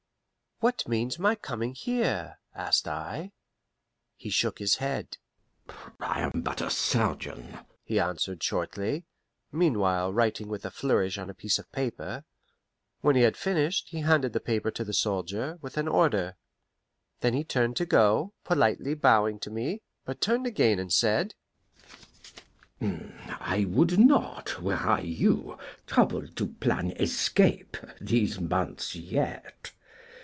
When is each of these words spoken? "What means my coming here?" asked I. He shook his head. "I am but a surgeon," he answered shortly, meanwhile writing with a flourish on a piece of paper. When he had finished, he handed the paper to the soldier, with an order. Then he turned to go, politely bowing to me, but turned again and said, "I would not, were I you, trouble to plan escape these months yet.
"What 0.63 0.87
means 0.87 1.17
my 1.17 1.33
coming 1.33 1.73
here?" 1.73 2.37
asked 2.53 2.87
I. 2.87 3.31
He 4.15 4.29
shook 4.29 4.59
his 4.59 4.75
head. 4.75 5.17
"I 5.99 6.21
am 6.21 6.43
but 6.43 6.61
a 6.61 6.69
surgeon," 6.69 7.57
he 7.83 7.99
answered 7.99 8.43
shortly, 8.43 9.07
meanwhile 9.51 10.13
writing 10.13 10.49
with 10.49 10.63
a 10.63 10.69
flourish 10.69 11.17
on 11.17 11.31
a 11.31 11.33
piece 11.33 11.57
of 11.57 11.71
paper. 11.71 12.25
When 12.99 13.15
he 13.15 13.23
had 13.23 13.37
finished, 13.37 13.89
he 13.89 14.01
handed 14.01 14.33
the 14.33 14.39
paper 14.39 14.69
to 14.69 14.83
the 14.83 14.93
soldier, 14.93 15.57
with 15.63 15.77
an 15.77 15.87
order. 15.87 16.37
Then 17.21 17.33
he 17.33 17.43
turned 17.43 17.75
to 17.77 17.85
go, 17.87 18.35
politely 18.43 18.93
bowing 18.93 19.39
to 19.39 19.49
me, 19.49 19.81
but 20.05 20.21
turned 20.21 20.45
again 20.45 20.77
and 20.77 20.93
said, 20.93 21.33
"I 22.79 23.65
would 23.67 23.97
not, 23.97 24.61
were 24.61 24.75
I 24.77 24.99
you, 24.99 25.57
trouble 25.87 26.27
to 26.27 26.45
plan 26.45 26.91
escape 26.99 27.77
these 27.99 28.39
months 28.39 28.93
yet. 28.95 29.71